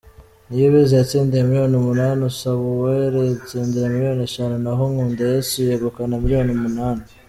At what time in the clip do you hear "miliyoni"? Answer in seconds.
1.47-1.75, 3.93-4.21, 6.23-6.51